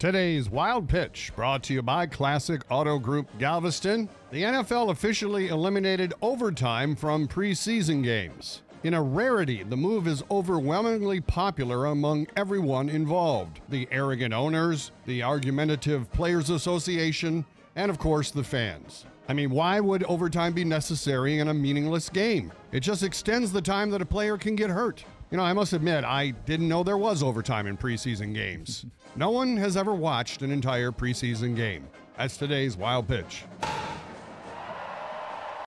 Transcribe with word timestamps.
Today's 0.00 0.48
Wild 0.48 0.88
Pitch 0.88 1.32
brought 1.34 1.64
to 1.64 1.74
you 1.74 1.82
by 1.82 2.06
Classic 2.06 2.62
Auto 2.70 3.00
Group 3.00 3.26
Galveston. 3.40 4.08
The 4.30 4.44
NFL 4.44 4.92
officially 4.92 5.48
eliminated 5.48 6.14
overtime 6.22 6.94
from 6.94 7.26
preseason 7.26 8.04
games. 8.04 8.62
In 8.84 8.94
a 8.94 9.02
rarity, 9.02 9.64
the 9.64 9.76
move 9.76 10.06
is 10.06 10.22
overwhelmingly 10.30 11.20
popular 11.20 11.86
among 11.86 12.28
everyone 12.36 12.88
involved 12.88 13.58
the 13.70 13.88
arrogant 13.90 14.32
owners, 14.32 14.92
the 15.04 15.24
argumentative 15.24 16.08
Players 16.12 16.48
Association, 16.48 17.44
and 17.74 17.90
of 17.90 17.98
course 17.98 18.30
the 18.30 18.44
fans. 18.44 19.04
I 19.28 19.32
mean, 19.32 19.50
why 19.50 19.80
would 19.80 20.04
overtime 20.04 20.52
be 20.52 20.64
necessary 20.64 21.40
in 21.40 21.48
a 21.48 21.54
meaningless 21.54 22.08
game? 22.08 22.52
It 22.70 22.80
just 22.80 23.02
extends 23.02 23.50
the 23.50 23.60
time 23.60 23.90
that 23.90 24.02
a 24.02 24.06
player 24.06 24.38
can 24.38 24.54
get 24.54 24.70
hurt. 24.70 25.02
You 25.30 25.36
know, 25.36 25.44
I 25.44 25.52
must 25.52 25.74
admit, 25.74 26.04
I 26.04 26.30
didn't 26.46 26.68
know 26.68 26.82
there 26.82 26.96
was 26.96 27.22
overtime 27.22 27.66
in 27.66 27.76
preseason 27.76 28.34
games. 28.34 28.84
No 29.16 29.30
one 29.30 29.56
has 29.56 29.76
ever 29.76 29.94
watched 29.94 30.42
an 30.42 30.52
entire 30.52 30.92
preseason 30.92 31.56
game. 31.56 31.88
That's 32.16 32.36
today's 32.36 32.76
wild 32.76 33.08
pitch. 33.08 33.42